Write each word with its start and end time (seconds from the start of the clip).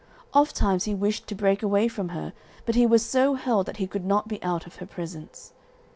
Ofttimes 0.33 0.85
he 0.85 0.95
wished 0.95 1.27
to 1.27 1.35
break 1.35 1.61
away 1.61 1.87
from 1.87 2.09
her, 2.09 2.33
but 2.65 2.73
he 2.73 2.87
was 2.87 3.05
so 3.05 3.35
held 3.35 3.67
that 3.67 3.77
he 3.77 3.85
could 3.85 4.03
not 4.03 4.27
be 4.27 4.41
out 4.41 4.65
of 4.65 4.77
her 4.77 4.87
presence. 4.87 5.53